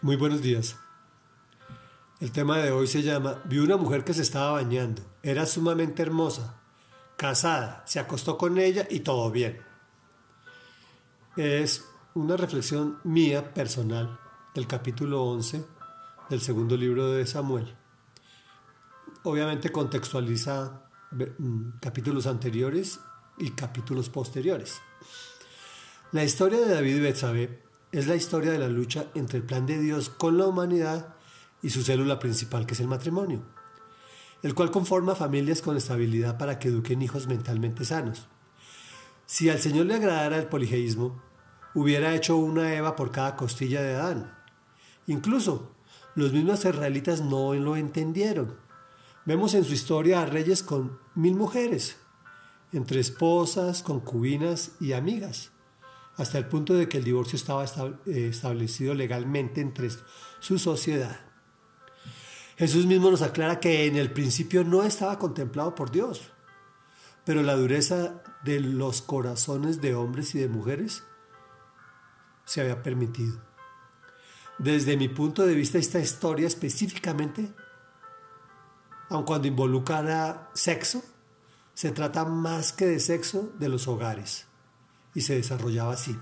Muy 0.00 0.14
buenos 0.14 0.42
días. 0.42 0.76
El 2.20 2.30
tema 2.30 2.58
de 2.58 2.70
hoy 2.70 2.86
se 2.86 3.02
llama 3.02 3.42
Vi 3.46 3.58
una 3.58 3.76
mujer 3.76 4.04
que 4.04 4.14
se 4.14 4.22
estaba 4.22 4.52
bañando. 4.52 5.02
Era 5.24 5.44
sumamente 5.44 6.02
hermosa, 6.02 6.60
casada, 7.16 7.82
se 7.84 7.98
acostó 7.98 8.38
con 8.38 8.58
ella 8.58 8.86
y 8.88 9.00
todo 9.00 9.28
bien. 9.32 9.58
Es 11.36 11.84
una 12.14 12.36
reflexión 12.36 13.00
mía 13.02 13.52
personal 13.52 14.20
del 14.54 14.68
capítulo 14.68 15.24
11 15.24 15.64
del 16.30 16.40
segundo 16.40 16.76
libro 16.76 17.10
de 17.10 17.26
Samuel. 17.26 17.74
Obviamente 19.24 19.72
contextualiza 19.72 20.88
mm, 21.10 21.78
capítulos 21.80 22.28
anteriores 22.28 23.00
y 23.36 23.50
capítulos 23.50 24.08
posteriores. 24.10 24.80
La 26.12 26.22
historia 26.22 26.60
de 26.60 26.72
David 26.72 26.96
y 26.96 27.00
Betsabé 27.00 27.67
es 27.90 28.06
la 28.06 28.16
historia 28.16 28.52
de 28.52 28.58
la 28.58 28.68
lucha 28.68 29.06
entre 29.14 29.38
el 29.38 29.44
plan 29.44 29.64
de 29.64 29.78
Dios 29.78 30.10
con 30.10 30.36
la 30.36 30.46
humanidad 30.46 31.14
y 31.62 31.70
su 31.70 31.82
célula 31.82 32.18
principal, 32.18 32.66
que 32.66 32.74
es 32.74 32.80
el 32.80 32.88
matrimonio, 32.88 33.42
el 34.42 34.54
cual 34.54 34.70
conforma 34.70 35.14
familias 35.14 35.62
con 35.62 35.76
estabilidad 35.76 36.36
para 36.36 36.58
que 36.58 36.68
eduquen 36.68 37.02
hijos 37.02 37.26
mentalmente 37.26 37.84
sanos. 37.84 38.28
Si 39.26 39.48
al 39.48 39.58
Señor 39.58 39.86
le 39.86 39.94
agradara 39.94 40.38
el 40.38 40.48
poligeísmo, 40.48 41.22
hubiera 41.74 42.14
hecho 42.14 42.36
una 42.36 42.74
Eva 42.74 42.94
por 42.94 43.10
cada 43.10 43.36
costilla 43.36 43.82
de 43.82 43.94
Adán. 43.94 44.34
Incluso 45.06 45.74
los 46.14 46.32
mismos 46.32 46.64
israelitas 46.64 47.22
no 47.22 47.54
lo 47.54 47.76
entendieron. 47.76 48.56
Vemos 49.24 49.54
en 49.54 49.64
su 49.64 49.72
historia 49.72 50.22
a 50.22 50.26
reyes 50.26 50.62
con 50.62 50.98
mil 51.14 51.34
mujeres, 51.34 51.96
entre 52.72 53.00
esposas, 53.00 53.82
concubinas 53.82 54.72
y 54.80 54.92
amigas 54.92 55.52
hasta 56.18 56.36
el 56.36 56.46
punto 56.46 56.74
de 56.74 56.88
que 56.88 56.98
el 56.98 57.04
divorcio 57.04 57.36
estaba 57.36 57.64
eh, 57.64 58.28
establecido 58.28 58.92
legalmente 58.92 59.60
entre 59.60 59.88
su 60.40 60.58
sociedad. 60.58 61.20
Jesús 62.56 62.86
mismo 62.86 63.10
nos 63.10 63.22
aclara 63.22 63.60
que 63.60 63.86
en 63.86 63.94
el 63.94 64.12
principio 64.12 64.64
no 64.64 64.82
estaba 64.82 65.16
contemplado 65.16 65.76
por 65.76 65.92
Dios, 65.92 66.32
pero 67.24 67.42
la 67.42 67.54
dureza 67.54 68.20
de 68.42 68.58
los 68.58 69.00
corazones 69.00 69.80
de 69.80 69.94
hombres 69.94 70.34
y 70.34 70.40
de 70.40 70.48
mujeres 70.48 71.04
se 72.44 72.62
había 72.62 72.82
permitido. 72.82 73.40
Desde 74.58 74.96
mi 74.96 75.08
punto 75.08 75.46
de 75.46 75.54
vista, 75.54 75.78
esta 75.78 76.00
historia 76.00 76.48
específicamente, 76.48 77.54
aun 79.08 79.24
cuando 79.24 79.46
involucra 79.46 80.50
sexo, 80.52 81.00
se 81.74 81.92
trata 81.92 82.24
más 82.24 82.72
que 82.72 82.86
de 82.86 82.98
sexo 82.98 83.52
de 83.56 83.68
los 83.68 83.86
hogares 83.86 84.47
y 85.18 85.20
se 85.20 85.34
desarrollaba 85.34 85.94
así. 85.94 86.16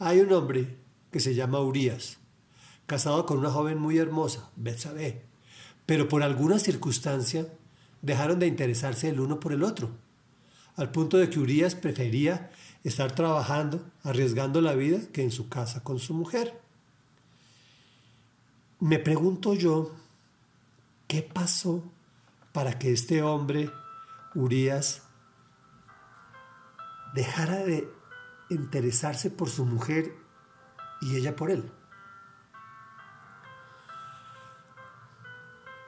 Hay 0.00 0.18
un 0.18 0.32
hombre 0.32 0.76
que 1.12 1.20
se 1.20 1.36
llama 1.36 1.60
Urias, 1.60 2.18
casado 2.86 3.24
con 3.24 3.38
una 3.38 3.52
joven 3.52 3.78
muy 3.78 3.98
hermosa, 3.98 4.50
Betsabé, 4.56 5.22
pero 5.86 6.08
por 6.08 6.24
alguna 6.24 6.58
circunstancia 6.58 7.46
dejaron 8.02 8.40
de 8.40 8.48
interesarse 8.48 9.08
el 9.08 9.20
uno 9.20 9.38
por 9.38 9.52
el 9.52 9.62
otro, 9.62 9.90
al 10.74 10.90
punto 10.90 11.18
de 11.18 11.30
que 11.30 11.38
Urias 11.38 11.76
prefería 11.76 12.50
estar 12.82 13.14
trabajando, 13.14 13.88
arriesgando 14.02 14.60
la 14.60 14.74
vida, 14.74 14.98
que 15.12 15.22
en 15.22 15.30
su 15.30 15.48
casa 15.48 15.84
con 15.84 16.00
su 16.00 16.12
mujer. 16.12 16.60
Me 18.80 18.98
pregunto 18.98 19.54
yo, 19.54 19.94
¿qué 21.06 21.22
pasó 21.22 21.84
para 22.52 22.76
que 22.76 22.92
este 22.92 23.22
hombre, 23.22 23.70
Urias, 24.34 25.02
dejara 27.14 27.58
de 27.58 27.99
interesarse 28.50 29.30
por 29.30 29.48
su 29.48 29.64
mujer 29.64 30.14
y 31.00 31.16
ella 31.16 31.34
por 31.34 31.50
él. 31.50 31.70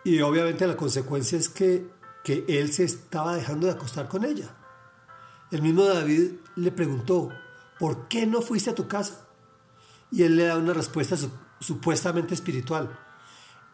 Y 0.04 0.20
obviamente 0.20 0.66
la 0.66 0.76
consecuencia 0.76 1.38
es 1.38 1.48
que, 1.48 1.88
que 2.24 2.44
él 2.48 2.72
se 2.72 2.84
estaba 2.84 3.36
dejando 3.36 3.66
de 3.66 3.74
acostar 3.74 4.08
con 4.08 4.24
ella. 4.24 4.54
El 5.50 5.62
mismo 5.62 5.84
David 5.84 6.32
le 6.56 6.72
preguntó, 6.72 7.28
¿por 7.78 8.08
qué 8.08 8.26
no 8.26 8.42
fuiste 8.42 8.70
a 8.70 8.74
tu 8.74 8.88
casa? 8.88 9.28
Y 10.10 10.22
él 10.22 10.36
le 10.36 10.46
da 10.46 10.56
una 10.56 10.72
respuesta 10.72 11.16
supuestamente 11.60 12.34
espiritual. 12.34 12.98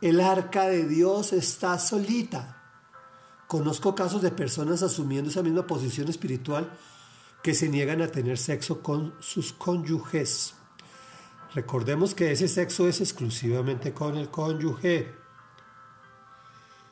El 0.01 0.21
arca 0.21 0.67
de 0.67 0.87
Dios 0.87 1.33
está 1.33 1.79
solita. 1.79 2.63
Conozco 3.47 3.95
casos 3.95 4.21
de 4.21 4.31
personas 4.31 4.83
asumiendo 4.83 5.31
esa 5.31 5.43
misma 5.43 5.67
posición 5.67 6.09
espiritual 6.09 6.71
que 7.43 7.55
se 7.55 7.69
niegan 7.69 8.03
a 8.03 8.09
tener 8.09 8.39
sexo 8.39 8.83
con 8.83 9.15
sus 9.21 9.53
cónyuges. 9.53 10.55
Recordemos 11.55 12.15
que 12.15 12.33
ese 12.33 12.49
sexo 12.49 12.89
es 12.89 13.01
exclusivamente 13.01 13.95
con 13.95 14.17
el 14.17 14.29
cónyuge. 14.29 15.15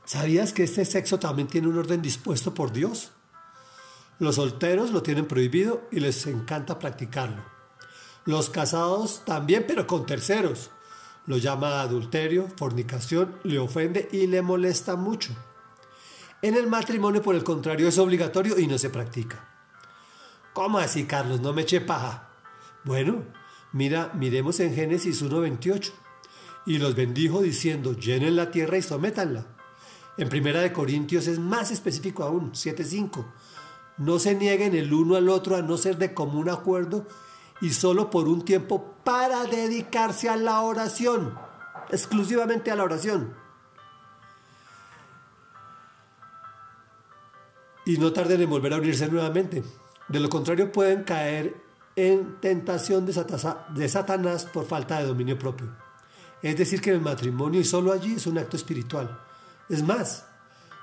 ¿Sabías 0.04 0.52
que 0.52 0.62
este 0.62 0.84
sexo 0.84 1.18
también 1.18 1.48
tiene 1.48 1.68
un 1.68 1.78
orden 1.78 2.00
dispuesto 2.00 2.54
por 2.54 2.72
Dios? 2.72 3.10
Los 4.18 4.36
solteros 4.36 4.92
lo 4.92 5.02
tienen 5.02 5.26
prohibido 5.26 5.86
y 5.90 6.00
les 6.00 6.26
encanta 6.26 6.78
practicarlo. 6.78 7.42
Los 8.24 8.48
casados 8.48 9.22
también, 9.26 9.64
pero 9.68 9.86
con 9.86 10.06
terceros. 10.06 10.70
Lo 11.26 11.36
llama 11.36 11.80
adulterio, 11.80 12.48
fornicación, 12.56 13.36
le 13.42 13.58
ofende 13.58 14.08
y 14.12 14.26
le 14.26 14.42
molesta 14.42 14.96
mucho. 14.96 15.34
En 16.40 16.54
el 16.54 16.66
matrimonio, 16.66 17.20
por 17.20 17.34
el 17.34 17.44
contrario, 17.44 17.88
es 17.88 17.98
obligatorio 17.98 18.58
y 18.58 18.66
no 18.66 18.78
se 18.78 18.90
practica. 18.90 19.55
¿Cómo 20.56 20.78
así, 20.78 21.04
Carlos? 21.04 21.42
No 21.42 21.52
me 21.52 21.62
eche 21.62 21.82
paja. 21.82 22.30
Bueno, 22.82 23.24
mira, 23.72 24.10
miremos 24.14 24.58
en 24.60 24.74
Génesis 24.74 25.22
1.28. 25.22 25.92
Y 26.64 26.78
los 26.78 26.94
bendijo 26.94 27.42
diciendo, 27.42 27.92
llenen 27.92 28.36
la 28.36 28.50
tierra 28.50 28.78
y 28.78 28.82
sométanla. 28.82 29.44
En 30.16 30.30
Primera 30.30 30.60
de 30.60 30.72
Corintios 30.72 31.26
es 31.26 31.38
más 31.38 31.70
específico 31.70 32.24
aún, 32.24 32.52
7.5. 32.52 33.26
No 33.98 34.18
se 34.18 34.34
nieguen 34.34 34.74
el 34.74 34.94
uno 34.94 35.16
al 35.16 35.28
otro 35.28 35.56
a 35.56 35.60
no 35.60 35.76
ser 35.76 35.98
de 35.98 36.14
común 36.14 36.48
acuerdo 36.48 37.06
y 37.60 37.68
solo 37.74 38.08
por 38.08 38.26
un 38.26 38.42
tiempo 38.42 38.94
para 39.04 39.44
dedicarse 39.44 40.30
a 40.30 40.38
la 40.38 40.62
oración, 40.62 41.38
exclusivamente 41.90 42.70
a 42.70 42.76
la 42.76 42.84
oración. 42.84 43.34
Y 47.84 47.98
no 47.98 48.14
tarden 48.14 48.40
en 48.40 48.48
volver 48.48 48.72
a 48.72 48.78
unirse 48.78 49.06
nuevamente. 49.06 49.62
De 50.08 50.20
lo 50.20 50.28
contrario 50.28 50.70
pueden 50.70 51.04
caer 51.04 51.56
en 51.96 52.40
tentación 52.40 53.06
de 53.06 53.88
Satanás 53.88 54.44
por 54.44 54.66
falta 54.66 54.98
de 54.98 55.06
dominio 55.06 55.38
propio. 55.38 55.68
Es 56.42 56.56
decir, 56.56 56.80
que 56.80 56.90
el 56.90 57.00
matrimonio 57.00 57.60
y 57.60 57.64
solo 57.64 57.92
allí 57.92 58.14
es 58.14 58.26
un 58.26 58.38
acto 58.38 58.56
espiritual. 58.56 59.18
Es 59.68 59.82
más, 59.82 60.26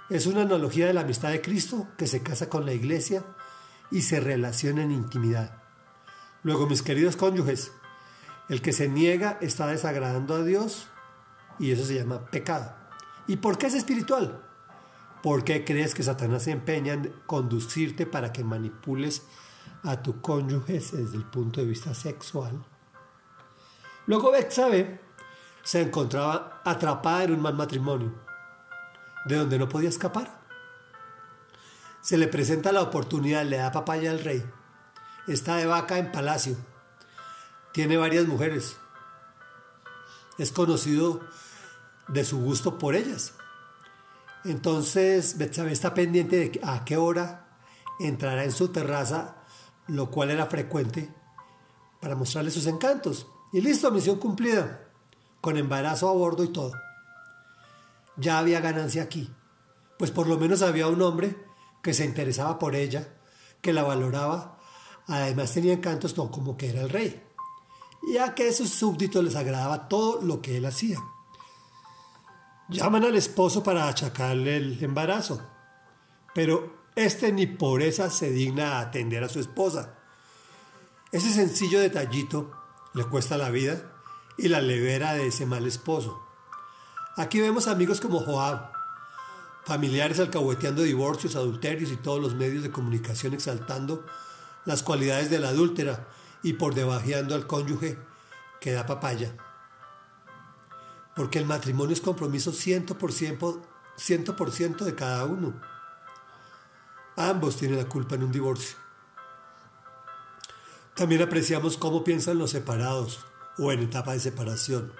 es 0.09 0.25
una 0.25 0.41
analogía 0.41 0.87
de 0.87 0.93
la 0.93 1.01
amistad 1.01 1.29
de 1.29 1.41
Cristo 1.41 1.87
que 1.97 2.07
se 2.07 2.21
casa 2.21 2.49
con 2.49 2.65
la 2.65 2.73
iglesia 2.73 3.23
y 3.91 4.01
se 4.01 4.19
relaciona 4.19 4.83
en 4.83 4.91
intimidad. 4.91 5.61
Luego, 6.41 6.67
mis 6.67 6.81
queridos 6.81 7.15
cónyuges, 7.15 7.71
el 8.49 8.61
que 8.61 8.73
se 8.73 8.89
niega 8.89 9.37
está 9.39 9.67
desagradando 9.67 10.35
a 10.35 10.43
Dios 10.43 10.87
y 11.59 11.71
eso 11.71 11.85
se 11.85 11.95
llama 11.95 12.25
pecado. 12.25 12.75
¿Y 13.27 13.37
por 13.37 13.57
qué 13.57 13.67
es 13.67 13.75
espiritual? 13.75 14.41
¿Por 15.23 15.45
qué 15.45 15.63
crees 15.63 15.95
que 15.95 16.03
Satanás 16.03 16.43
se 16.43 16.51
empeña 16.51 16.93
en 16.93 17.13
conducirte 17.25 18.05
para 18.05 18.33
que 18.33 18.43
manipules 18.43 19.23
a 19.81 20.03
tu 20.03 20.19
cónyuge 20.19 20.73
desde 20.73 21.15
el 21.15 21.23
punto 21.23 21.61
de 21.61 21.67
vista 21.67 21.93
sexual? 21.93 22.65
Luego 24.05 24.33
sabe 24.49 24.99
se 25.63 25.79
encontraba 25.79 26.61
atrapada 26.65 27.23
en 27.23 27.31
un 27.31 27.41
mal 27.41 27.53
matrimonio, 27.53 28.13
de 29.23 29.37
donde 29.37 29.57
no 29.57 29.69
podía 29.69 29.87
escapar. 29.87 30.41
Se 32.01 32.17
le 32.17 32.27
presenta 32.27 32.73
la 32.73 32.81
oportunidad, 32.81 33.45
le 33.45 33.55
da 33.55 33.71
papaya 33.71 34.11
al 34.11 34.19
rey. 34.19 34.43
Está 35.25 35.55
de 35.55 35.65
vaca 35.65 35.99
en 35.99 36.11
palacio. 36.11 36.57
Tiene 37.71 37.95
varias 37.95 38.27
mujeres. 38.27 38.75
Es 40.37 40.51
conocido 40.51 41.21
de 42.09 42.25
su 42.25 42.41
gusto 42.41 42.77
por 42.77 42.93
ellas. 42.93 43.35
Entonces 44.45 45.37
Betsabé 45.37 45.71
está 45.71 45.93
pendiente 45.93 46.37
de 46.37 46.59
a 46.63 46.83
qué 46.83 46.97
hora 46.97 47.47
entrará 47.99 48.43
en 48.43 48.51
su 48.51 48.69
terraza, 48.69 49.37
lo 49.87 50.11
cual 50.11 50.31
era 50.31 50.47
frecuente, 50.47 51.13
para 52.01 52.15
mostrarle 52.15 52.51
sus 52.51 52.67
encantos. 52.67 53.27
Y 53.53 53.61
listo, 53.61 53.91
misión 53.91 54.17
cumplida, 54.17 54.89
con 55.39 55.57
embarazo 55.57 56.09
a 56.09 56.13
bordo 56.13 56.43
y 56.43 56.49
todo. 56.49 56.73
Ya 58.17 58.39
había 58.39 58.59
ganancia 58.59 59.03
aquí, 59.03 59.33
pues 59.97 60.11
por 60.11 60.27
lo 60.27 60.37
menos 60.37 60.61
había 60.61 60.87
un 60.87 61.01
hombre 61.01 61.35
que 61.81 61.93
se 61.93 62.05
interesaba 62.05 62.59
por 62.59 62.75
ella, 62.75 63.07
que 63.61 63.73
la 63.73 63.83
valoraba, 63.83 64.59
además 65.07 65.53
tenía 65.53 65.73
encantos 65.73 66.13
como 66.13 66.57
que 66.57 66.69
era 66.69 66.81
el 66.81 66.89
rey, 66.89 67.23
y 68.07 68.17
a 68.17 68.35
que 68.35 68.49
a 68.49 68.53
sus 68.53 68.69
súbditos 68.69 69.23
les 69.23 69.35
agradaba 69.35 69.87
todo 69.87 70.21
lo 70.21 70.41
que 70.41 70.57
él 70.57 70.65
hacía. 70.65 70.99
Llaman 72.69 73.03
al 73.03 73.15
esposo 73.15 73.61
para 73.61 73.87
achacarle 73.87 74.57
el 74.57 74.83
embarazo, 74.83 75.41
pero 76.33 76.87
este 76.95 77.31
ni 77.31 77.45
por 77.45 77.81
esa 77.81 78.09
se 78.09 78.31
digna 78.31 78.79
atender 78.79 79.23
a 79.23 79.29
su 79.29 79.39
esposa. 79.39 79.95
Ese 81.11 81.31
sencillo 81.31 81.79
detallito 81.79 82.51
le 82.93 83.03
cuesta 83.05 83.37
la 83.37 83.49
vida 83.49 83.91
y 84.37 84.47
la 84.47 84.61
levera 84.61 85.13
de 85.13 85.27
ese 85.27 85.45
mal 85.45 85.67
esposo. 85.67 86.21
Aquí 87.17 87.39
vemos 87.41 87.67
amigos 87.67 87.99
como 87.99 88.19
Joab, 88.19 88.71
familiares 89.65 90.19
alcahueteando 90.19 90.83
divorcios, 90.83 91.35
adulterios 91.35 91.91
y 91.91 91.97
todos 91.97 92.21
los 92.21 92.33
medios 92.33 92.63
de 92.63 92.71
comunicación 92.71 93.33
exaltando 93.33 94.05
las 94.65 94.83
cualidades 94.83 95.29
de 95.29 95.39
la 95.39 95.49
adúltera 95.49 96.07
y 96.41 96.53
por 96.53 96.75
debajeando 96.75 97.35
al 97.35 97.45
cónyuge 97.45 97.99
que 98.59 98.71
da 98.71 98.85
papaya. 98.85 99.35
Porque 101.15 101.39
el 101.39 101.45
matrimonio 101.45 101.93
es 101.93 102.01
compromiso 102.01 102.51
100%, 102.51 103.61
100 103.95 104.77
de 104.77 104.95
cada 104.95 105.25
uno. 105.25 105.53
Ambos 107.15 107.57
tienen 107.57 107.77
la 107.77 107.85
culpa 107.85 108.15
en 108.15 108.23
un 108.23 108.31
divorcio. 108.31 108.77
También 110.95 111.21
apreciamos 111.21 111.77
cómo 111.77 112.03
piensan 112.03 112.37
los 112.37 112.51
separados 112.51 113.19
o 113.57 113.71
en 113.71 113.81
etapa 113.81 114.13
de 114.13 114.19
separación. 114.19 114.91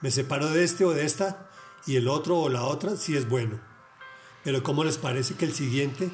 Me 0.00 0.10
separo 0.10 0.48
de 0.50 0.64
este 0.64 0.84
o 0.84 0.90
de 0.92 1.04
esta 1.04 1.48
y 1.86 1.96
el 1.96 2.08
otro 2.08 2.38
o 2.38 2.48
la 2.48 2.64
otra 2.64 2.96
si 2.96 3.16
es 3.16 3.28
bueno. 3.28 3.60
Pero 4.44 4.62
¿cómo 4.62 4.84
les 4.84 4.98
parece 4.98 5.34
que 5.34 5.44
el 5.44 5.54
siguiente, 5.54 6.10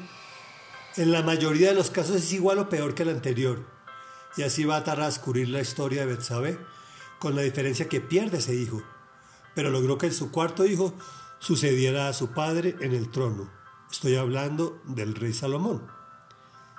en 0.95 1.11
la 1.11 1.23
mayoría 1.23 1.69
de 1.69 1.75
los 1.75 1.89
casos, 1.89 2.17
es 2.17 2.33
igual 2.33 2.59
o 2.59 2.69
peor 2.69 2.93
que 2.93 3.03
el 3.03 3.09
anterior? 3.09 3.65
Y 4.37 4.43
así 4.43 4.65
va 4.65 4.77
a 4.77 4.83
transcurrir 4.83 5.49
la 5.49 5.61
historia 5.61 6.01
de 6.01 6.13
Betsabé, 6.13 6.59
con 7.17 7.35
la 7.35 7.41
diferencia 7.41 7.89
que 7.89 8.01
pierde 8.01 8.37
ese 8.37 8.55
hijo, 8.55 8.83
pero 9.59 9.71
logró 9.71 9.97
que 9.97 10.09
su 10.09 10.31
cuarto 10.31 10.65
hijo 10.65 10.93
sucediera 11.39 12.07
a 12.07 12.13
su 12.13 12.29
padre 12.29 12.77
en 12.79 12.93
el 12.93 13.11
trono. 13.11 13.51
Estoy 13.91 14.15
hablando 14.15 14.81
del 14.85 15.15
rey 15.15 15.33
Salomón. 15.33 15.85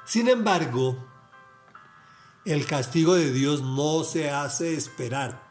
Sin 0.07 0.29
embargo, 0.29 0.97
el 2.47 2.65
castigo 2.65 3.17
de 3.17 3.33
Dios 3.33 3.61
no 3.61 4.03
se 4.03 4.31
hace 4.31 4.73
esperar. 4.73 5.47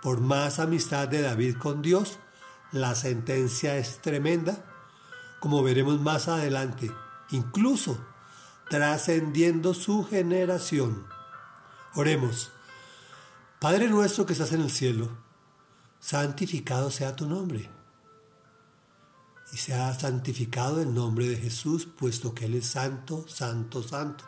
Por 0.00 0.20
más 0.20 0.60
amistad 0.60 1.08
de 1.08 1.22
David 1.22 1.56
con 1.56 1.82
Dios, 1.82 2.20
la 2.70 2.94
sentencia 2.94 3.76
es 3.76 4.00
tremenda, 4.00 4.64
como 5.40 5.64
veremos 5.64 6.00
más 6.00 6.28
adelante, 6.28 6.92
incluso 7.30 7.98
trascendiendo 8.70 9.74
su 9.74 10.04
generación. 10.04 11.04
Oremos. 11.96 12.52
Padre 13.58 13.88
nuestro 13.88 14.24
que 14.24 14.34
estás 14.34 14.52
en 14.52 14.60
el 14.60 14.70
cielo, 14.70 15.10
santificado 16.00 16.90
sea 16.90 17.16
tu 17.16 17.26
nombre. 17.26 17.68
Y 19.52 19.56
sea 19.56 19.94
santificado 19.94 20.82
el 20.82 20.92
nombre 20.92 21.28
de 21.28 21.36
Jesús, 21.36 21.86
puesto 21.86 22.34
que 22.34 22.44
Él 22.44 22.54
es 22.54 22.66
santo, 22.66 23.26
santo, 23.28 23.82
santo. 23.82 24.24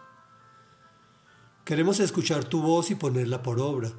Queremos 1.64 2.00
escuchar 2.00 2.44
tu 2.44 2.62
voz 2.62 2.90
y 2.90 2.94
ponerla 2.94 3.42
por 3.42 3.60
obra. 3.60 3.92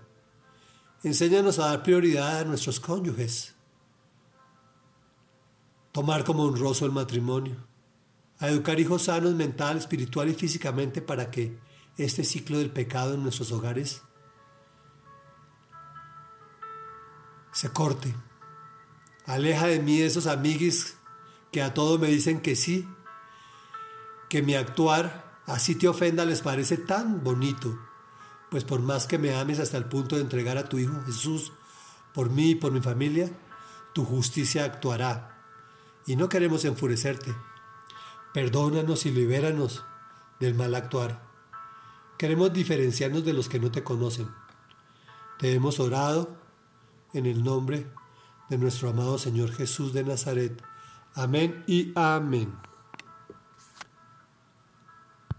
Enséñanos 1.03 1.59
a 1.59 1.67
dar 1.67 1.83
prioridad 1.83 2.39
a 2.39 2.43
nuestros 2.43 2.79
cónyuges. 2.79 3.55
Tomar 5.91 6.23
como 6.23 6.43
honroso 6.43 6.85
el 6.85 6.91
matrimonio. 6.91 7.55
A 8.39 8.49
educar 8.49 8.79
hijos 8.79 9.03
sanos 9.03 9.35
mental, 9.35 9.77
espiritual 9.77 10.29
y 10.29 10.33
físicamente 10.33 11.01
para 11.01 11.29
que 11.29 11.59
este 11.97 12.23
ciclo 12.23 12.57
del 12.57 12.71
pecado 12.71 13.13
en 13.13 13.23
nuestros 13.23 13.51
hogares 13.51 14.01
se 17.61 17.69
corte. 17.69 18.15
Aleja 19.27 19.67
de 19.67 19.79
mí 19.79 20.01
esos 20.01 20.25
amiguis 20.25 20.97
que 21.51 21.61
a 21.61 21.75
todo 21.75 21.99
me 21.99 22.07
dicen 22.07 22.41
que 22.41 22.55
sí, 22.55 22.89
que 24.29 24.41
mi 24.41 24.55
actuar 24.55 25.39
así 25.45 25.75
te 25.75 25.87
ofenda 25.87 26.25
les 26.25 26.41
parece 26.41 26.77
tan 26.77 27.23
bonito, 27.23 27.77
pues 28.49 28.63
por 28.63 28.79
más 28.79 29.05
que 29.05 29.19
me 29.19 29.35
ames 29.35 29.59
hasta 29.59 29.77
el 29.77 29.85
punto 29.85 30.15
de 30.15 30.23
entregar 30.23 30.57
a 30.57 30.69
tu 30.69 30.79
Hijo 30.79 31.03
Jesús 31.05 31.51
por 32.15 32.31
mí 32.31 32.49
y 32.49 32.55
por 32.55 32.71
mi 32.71 32.81
familia, 32.81 33.29
tu 33.93 34.05
justicia 34.05 34.63
actuará. 34.63 35.39
Y 36.07 36.15
no 36.15 36.29
queremos 36.29 36.65
enfurecerte. 36.65 37.35
Perdónanos 38.33 39.05
y 39.05 39.11
libéranos 39.11 39.85
del 40.39 40.55
mal 40.55 40.73
actuar. 40.73 41.21
Queremos 42.17 42.51
diferenciarnos 42.53 43.23
de 43.23 43.33
los 43.33 43.49
que 43.49 43.59
no 43.59 43.69
te 43.69 43.83
conocen. 43.83 44.33
Te 45.37 45.53
hemos 45.53 45.79
orado 45.79 46.40
en 47.13 47.25
el 47.25 47.43
nombre 47.43 47.87
de 48.49 48.57
nuestro 48.57 48.89
amado 48.89 49.17
Señor 49.17 49.51
Jesús 49.51 49.93
de 49.93 50.03
Nazaret. 50.03 50.61
Amén 51.13 51.63
y 51.67 51.91
amén. 51.95 52.70